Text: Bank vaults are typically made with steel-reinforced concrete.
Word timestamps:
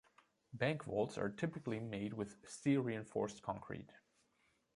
Bank 0.51 0.83
vaults 0.85 1.15
are 1.15 1.29
typically 1.29 1.79
made 1.79 2.15
with 2.15 2.39
steel-reinforced 2.49 3.43
concrete. 3.43 3.91